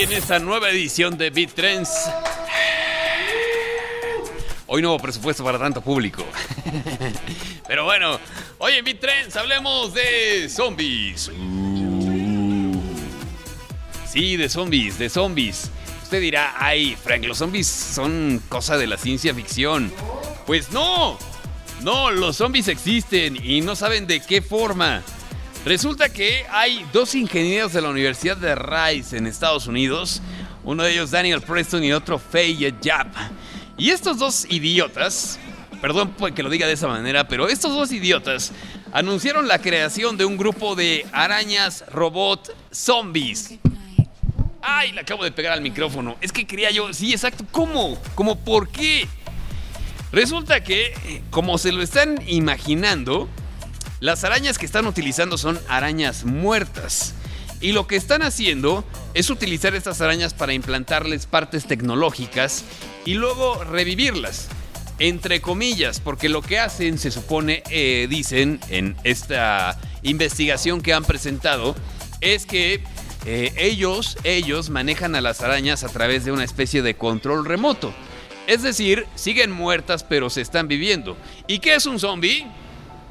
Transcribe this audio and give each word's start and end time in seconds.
esta 0.00 0.38
nueva 0.38 0.70
edición 0.70 1.18
de 1.18 1.30
Beat 1.30 1.54
Trends. 1.54 1.90
Hoy 4.68 4.84
hubo 4.84 4.96
presupuesto 4.98 5.42
para 5.42 5.58
tanto 5.58 5.80
público. 5.80 6.24
Pero 7.66 7.84
bueno, 7.84 8.20
hoy 8.58 8.74
en 8.74 8.84
Beat 8.84 9.00
Trends 9.00 9.34
hablemos 9.34 9.92
de 9.94 10.48
zombies. 10.48 11.32
Sí, 14.08 14.36
de 14.36 14.48
zombies, 14.48 15.00
de 15.00 15.10
zombies. 15.10 15.68
Usted 16.04 16.20
dirá, 16.20 16.54
ay, 16.58 16.96
Frank, 17.02 17.24
los 17.24 17.38
zombies 17.38 17.66
son 17.66 18.40
cosa 18.48 18.78
de 18.78 18.86
la 18.86 18.98
ciencia 18.98 19.34
ficción. 19.34 19.92
Pues 20.46 20.70
no, 20.70 21.18
no, 21.82 22.12
los 22.12 22.36
zombies 22.36 22.68
existen 22.68 23.36
y 23.44 23.62
no 23.62 23.74
saben 23.74 24.06
de 24.06 24.20
qué 24.20 24.42
forma. 24.42 25.02
Resulta 25.68 26.08
que 26.08 26.46
hay 26.50 26.82
dos 26.94 27.14
ingenieros 27.14 27.74
de 27.74 27.82
la 27.82 27.90
Universidad 27.90 28.38
de 28.38 28.54
Rice 28.54 29.18
en 29.18 29.26
Estados 29.26 29.66
Unidos, 29.66 30.22
uno 30.64 30.82
de 30.82 30.92
ellos 30.92 31.10
Daniel 31.10 31.42
Preston 31.42 31.84
y 31.84 31.92
otro 31.92 32.18
Faye 32.18 32.74
Yap. 32.80 33.14
Y 33.76 33.90
estos 33.90 34.16
dos 34.16 34.46
idiotas, 34.48 35.38
perdón 35.82 36.14
que 36.34 36.42
lo 36.42 36.48
diga 36.48 36.66
de 36.66 36.72
esa 36.72 36.88
manera, 36.88 37.28
pero 37.28 37.48
estos 37.48 37.74
dos 37.74 37.92
idiotas 37.92 38.52
anunciaron 38.94 39.46
la 39.46 39.58
creación 39.58 40.16
de 40.16 40.24
un 40.24 40.38
grupo 40.38 40.74
de 40.74 41.04
arañas 41.12 41.84
robot 41.92 42.50
zombies. 42.72 43.58
Ay, 44.62 44.92
le 44.92 45.02
acabo 45.02 45.22
de 45.22 45.32
pegar 45.32 45.52
al 45.52 45.60
micrófono. 45.60 46.16
Es 46.22 46.32
que 46.32 46.46
quería 46.46 46.70
yo, 46.70 46.94
sí, 46.94 47.12
exacto, 47.12 47.44
¿cómo? 47.52 48.00
¿Cómo 48.14 48.38
por 48.38 48.70
qué? 48.70 49.06
Resulta 50.12 50.64
que, 50.64 51.22
como 51.28 51.58
se 51.58 51.72
lo 51.72 51.82
están 51.82 52.18
imaginando, 52.26 53.28
las 54.00 54.24
arañas 54.24 54.58
que 54.58 54.66
están 54.66 54.86
utilizando 54.86 55.38
son 55.38 55.58
arañas 55.68 56.24
muertas. 56.24 57.14
Y 57.60 57.72
lo 57.72 57.88
que 57.88 57.96
están 57.96 58.22
haciendo 58.22 58.84
es 59.14 59.30
utilizar 59.30 59.74
estas 59.74 60.00
arañas 60.00 60.32
para 60.32 60.52
implantarles 60.52 61.26
partes 61.26 61.66
tecnológicas 61.66 62.64
y 63.04 63.14
luego 63.14 63.64
revivirlas. 63.64 64.48
Entre 65.00 65.40
comillas, 65.40 66.00
porque 66.00 66.28
lo 66.28 66.42
que 66.42 66.58
hacen, 66.58 66.98
se 66.98 67.10
supone, 67.10 67.62
eh, 67.70 68.06
dicen 68.08 68.60
en 68.68 68.96
esta 69.04 69.78
investigación 70.02 70.80
que 70.80 70.92
han 70.92 71.04
presentado, 71.04 71.74
es 72.20 72.46
que 72.46 72.82
eh, 73.26 73.52
ellos, 73.56 74.16
ellos 74.24 74.70
manejan 74.70 75.14
a 75.14 75.20
las 75.20 75.40
arañas 75.40 75.84
a 75.84 75.88
través 75.88 76.24
de 76.24 76.32
una 76.32 76.44
especie 76.44 76.82
de 76.82 76.96
control 76.96 77.44
remoto. 77.44 77.92
Es 78.46 78.62
decir, 78.62 79.06
siguen 79.14 79.50
muertas 79.50 80.04
pero 80.04 80.30
se 80.30 80.40
están 80.40 80.68
viviendo. 80.68 81.16
¿Y 81.46 81.58
qué 81.58 81.74
es 81.74 81.86
un 81.86 81.98
zombie? 81.98 82.46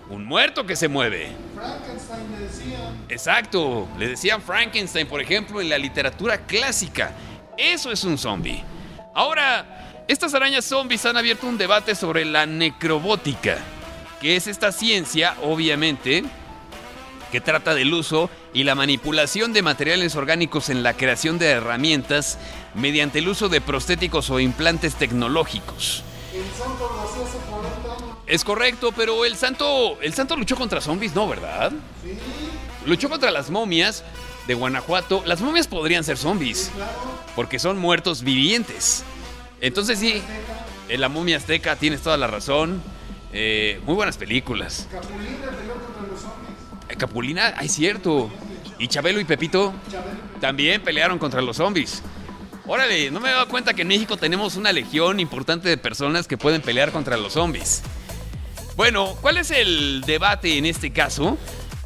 Un 0.10 0.26
muerto 0.26 0.66
que 0.66 0.76
se 0.76 0.88
mueve. 0.88 1.32
Frankenstein 1.54 2.32
le 2.32 2.48
decían. 2.48 3.06
Exacto, 3.10 3.88
le 3.98 4.08
decían 4.10 4.42
Frankenstein, 4.42 5.08
por 5.08 5.22
ejemplo, 5.22 5.60
en 5.60 5.70
la 5.70 5.78
literatura 5.78 6.46
clásica. 6.46 7.12
Eso 7.58 7.92
es 7.92 8.04
un 8.04 8.18
zombie. 8.18 8.64
Ahora, 9.14 10.06
estas 10.08 10.34
arañas 10.34 10.64
zombies 10.64 11.06
han 11.06 11.18
abierto 11.18 11.48
un 11.48 11.58
debate 11.58 11.94
sobre 11.96 12.24
la 12.24 12.46
necrobótica, 12.46 13.58
que 14.22 14.38
es 14.38 14.48
esta 14.48 14.72
ciencia, 14.72 15.36
obviamente, 15.44 16.24
que 17.32 17.42
trata 17.42 17.76
del 17.76 17.94
uso 17.94 18.30
y 18.54 18.64
la 18.64 18.76
manipulación 18.76 19.52
de 19.52 19.62
materiales 19.62 20.16
orgánicos 20.16 20.70
en 20.70 20.84
la 20.84 20.94
creación 20.94 21.38
de 21.40 21.48
herramientas 21.48 22.38
mediante 22.74 23.20
el 23.20 23.28
uso 23.28 23.50
de 23.50 23.60
prostéticos 23.60 24.30
o 24.30 24.40
implantes 24.40 24.96
tecnológicos. 24.96 26.04
El 26.34 26.46
santo 26.58 26.90
Es 28.28 28.44
correcto, 28.44 28.92
pero 28.96 29.24
el 29.24 29.38
santo, 29.38 29.98
el 30.02 30.14
santo 30.14 30.36
luchó 30.36 30.58
contra 30.58 30.82
zombies, 30.82 31.16
¿no, 31.16 31.28
verdad? 31.28 31.72
Sí. 32.04 32.18
Luchó 32.86 33.10
contra 33.10 33.32
las 33.32 33.50
momias 33.50 34.04
de 34.48 34.54
Guanajuato. 34.54 35.24
Las 35.26 35.42
momias 35.42 35.68
podrían 35.68 36.04
ser 36.04 36.18
zombies, 36.18 36.70
porque 37.36 37.58
son 37.58 37.78
muertos 37.78 38.24
vivientes. 38.24 39.04
Entonces 39.62 40.00
sí, 40.00 40.22
en 40.90 41.02
la 41.02 41.10
momia 41.10 41.38
azteca 41.38 41.78
tienes 41.78 42.02
toda 42.02 42.18
la 42.18 42.28
razón. 42.28 42.82
Eh, 43.32 43.80
muy 43.86 43.96
buenas 43.96 44.18
películas. 44.18 44.88
Capulina 44.92 45.52
peleó 45.52 45.74
contra 45.74 46.08
los 46.08 46.22
zombies. 46.22 46.60
Eh, 46.90 46.96
Capulina, 46.96 47.54
ay, 47.58 47.70
cierto. 47.70 48.30
Y 48.80 48.88
Chabelo 48.88 49.20
y 49.20 49.26
Pepito 49.26 49.74
también 50.40 50.82
pelearon 50.82 51.18
contra 51.18 51.42
los 51.42 51.58
zombies. 51.58 52.02
Órale, 52.66 53.10
no 53.12 53.22
me 53.22 53.30
he 53.30 53.32
dado 53.32 53.48
cuenta 53.48 53.74
que 53.74 53.84
en 53.84 53.88
México 53.88 54.18
tenemos 54.18 54.58
una 54.58 54.74
legión 54.74 55.20
importante 55.22 55.70
de 55.70 55.78
personas 55.78 56.28
que 56.28 56.38
pueden 56.38 56.62
pelear 56.62 56.92
contra 56.92 57.16
los 57.16 57.34
zombies. 57.34 57.82
Bueno, 58.78 59.18
¿cuál 59.22 59.38
es 59.38 59.50
el 59.50 60.02
debate 60.06 60.60
en 60.60 60.68
este 60.68 60.94
caso? 60.94 61.36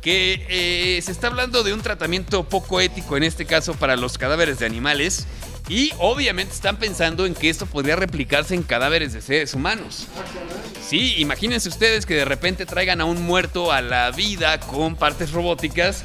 Que 0.02 0.46
eh, 0.50 1.02
se 1.02 1.14
está 1.14 1.28
hablando 1.28 1.64
de 1.64 1.74
un 1.74 1.82
tratamiento 1.82 2.44
poco 2.44 2.82
ético 2.82 3.16
en 3.16 3.24
este 3.24 3.46
caso 3.46 3.76
para 3.76 3.96
los 3.96 4.18
cadáveres 4.18 4.60
de 4.60 4.66
animales. 4.66 5.26
Y 5.70 5.94
obviamente 6.00 6.54
están 6.54 6.76
pensando 6.76 7.26
en 7.26 7.34
que 7.34 7.50
esto 7.50 7.66
podría 7.66 7.96
replicarse 7.96 8.56
en 8.56 8.64
cadáveres 8.64 9.14
de 9.14 9.22
seres 9.22 9.54
humanos. 9.54 10.06
Sí, 10.86 11.16
imagínense 11.20 11.70
ustedes 11.70 12.06
que 12.06 12.16
de 12.16 12.26
repente 12.26 12.66
traigan 12.66 13.00
a 13.00 13.06
un 13.06 13.22
muerto 13.22 13.72
a 13.72 13.82
la 13.82 14.12
vida 14.12 14.60
con 14.60 14.98
partes 14.98 15.32
robóticas 15.32 16.04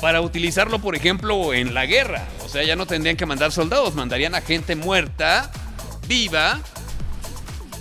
para 0.00 0.20
utilizarlo, 0.20 0.80
por 0.80 0.96
ejemplo, 0.96 1.54
en 1.54 1.74
la 1.74 1.86
guerra. 1.86 2.26
O 2.44 2.48
sea, 2.48 2.64
ya 2.64 2.74
no 2.74 2.86
tendrían 2.86 3.16
que 3.16 3.24
mandar 3.24 3.52
soldados, 3.52 3.94
mandarían 3.94 4.34
a 4.34 4.40
gente 4.40 4.74
muerta, 4.74 5.52
viva, 6.08 6.60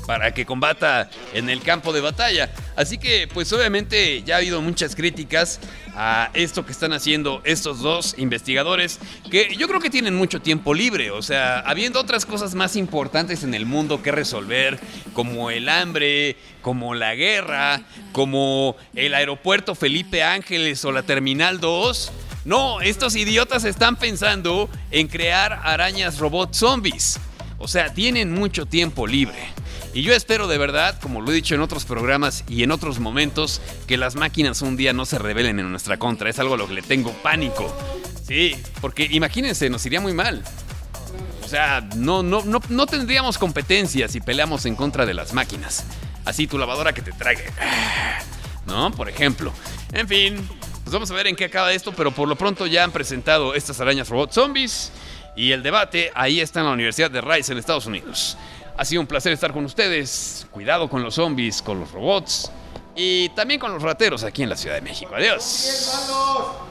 para 0.05 0.33
que 0.33 0.45
combata 0.45 1.09
en 1.33 1.49
el 1.49 1.61
campo 1.61 1.93
de 1.93 2.01
batalla. 2.01 2.51
Así 2.75 2.97
que, 2.97 3.27
pues 3.33 3.51
obviamente 3.53 4.23
ya 4.23 4.35
ha 4.35 4.37
habido 4.39 4.61
muchas 4.61 4.95
críticas 4.95 5.59
a 5.95 6.31
esto 6.33 6.65
que 6.65 6.71
están 6.71 6.93
haciendo 6.93 7.41
estos 7.43 7.79
dos 7.79 8.15
investigadores, 8.17 8.99
que 9.29 9.55
yo 9.55 9.67
creo 9.67 9.79
que 9.79 9.89
tienen 9.89 10.15
mucho 10.15 10.41
tiempo 10.41 10.73
libre, 10.73 11.11
o 11.11 11.21
sea, 11.21 11.59
habiendo 11.59 11.99
otras 11.99 12.25
cosas 12.25 12.55
más 12.55 12.75
importantes 12.75 13.43
en 13.43 13.53
el 13.53 13.65
mundo 13.65 14.01
que 14.01 14.11
resolver, 14.11 14.79
como 15.13 15.51
el 15.51 15.69
hambre, 15.69 16.35
como 16.61 16.95
la 16.95 17.13
guerra, 17.13 17.81
como 18.11 18.75
el 18.95 19.13
aeropuerto 19.13 19.75
Felipe 19.75 20.23
Ángeles 20.23 20.83
o 20.85 20.91
la 20.91 21.03
Terminal 21.03 21.59
2. 21.59 22.11
No, 22.45 22.81
estos 22.81 23.15
idiotas 23.15 23.63
están 23.63 23.95
pensando 23.95 24.69
en 24.91 25.07
crear 25.07 25.61
arañas 25.63 26.17
robot 26.17 26.53
zombies. 26.53 27.19
O 27.57 27.67
sea, 27.67 27.93
tienen 27.93 28.33
mucho 28.33 28.65
tiempo 28.65 29.07
libre. 29.07 29.53
Y 29.93 30.01
yo 30.01 30.13
espero 30.13 30.47
de 30.47 30.57
verdad, 30.57 30.99
como 30.99 31.21
lo 31.21 31.31
he 31.31 31.35
dicho 31.35 31.53
en 31.53 31.61
otros 31.61 31.85
programas 31.85 32.43
y 32.47 32.63
en 32.63 32.71
otros 32.71 32.99
momentos, 32.99 33.61
que 33.87 33.95
las 33.95 34.15
máquinas 34.15 34.63
un 34.63 34.75
día 34.75 34.91
no 34.91 35.05
se 35.05 35.19
rebelen 35.19 35.59
en 35.59 35.69
nuestra 35.69 35.97
contra. 35.97 36.31
Es 36.31 36.39
algo 36.39 36.55
a 36.55 36.57
lo 36.57 36.67
que 36.67 36.73
le 36.73 36.81
tengo 36.81 37.11
pánico. 37.11 37.71
Sí, 38.25 38.55
porque 38.81 39.07
imagínense, 39.11 39.69
nos 39.69 39.85
iría 39.85 40.01
muy 40.01 40.13
mal. 40.13 40.43
O 41.43 41.47
sea, 41.47 41.87
no, 41.95 42.23
no, 42.23 42.41
no, 42.43 42.59
no 42.69 42.85
tendríamos 42.87 43.37
competencia 43.37 44.07
si 44.07 44.19
peleamos 44.19 44.65
en 44.65 44.75
contra 44.75 45.05
de 45.05 45.13
las 45.13 45.33
máquinas. 45.33 45.85
Así 46.25 46.47
tu 46.47 46.57
lavadora 46.57 46.93
que 46.93 47.03
te 47.03 47.11
trague. 47.11 47.45
¿No? 48.65 48.89
Por 48.91 49.09
ejemplo. 49.09 49.53
En 49.91 50.07
fin, 50.07 50.49
pues 50.83 50.91
vamos 50.91 51.11
a 51.11 51.13
ver 51.13 51.27
en 51.27 51.35
qué 51.35 51.45
acaba 51.45 51.71
esto, 51.71 51.93
pero 51.95 52.11
por 52.11 52.27
lo 52.27 52.35
pronto 52.35 52.65
ya 52.65 52.83
han 52.83 52.91
presentado 52.91 53.53
estas 53.53 53.79
arañas 53.79 54.09
robot 54.09 54.31
zombies. 54.31 54.91
Y 55.35 55.51
el 55.51 55.61
debate 55.61 56.11
ahí 56.15 56.39
está 56.39 56.61
en 56.61 56.67
la 56.67 56.71
Universidad 56.71 57.11
de 57.11 57.21
Rice 57.21 57.51
en 57.51 57.59
Estados 57.59 57.85
Unidos. 57.85 58.37
Ha 58.77 58.85
sido 58.85 59.01
un 59.01 59.07
placer 59.07 59.31
estar 59.33 59.53
con 59.53 59.65
ustedes. 59.65 60.47
Cuidado 60.51 60.89
con 60.89 61.03
los 61.03 61.15
zombies, 61.15 61.61
con 61.61 61.79
los 61.79 61.91
robots 61.91 62.51
y 62.95 63.29
también 63.29 63.59
con 63.59 63.73
los 63.73 63.81
rateros 63.81 64.23
aquí 64.23 64.43
en 64.43 64.49
la 64.49 64.55
Ciudad 64.55 64.75
de 64.75 64.81
México. 64.81 65.13
Adiós. 65.15 66.62